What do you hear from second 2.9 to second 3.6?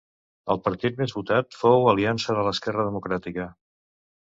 Democràtica.